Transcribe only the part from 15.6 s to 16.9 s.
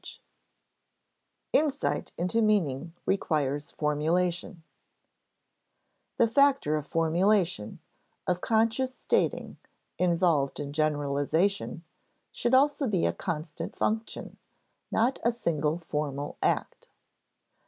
formal act.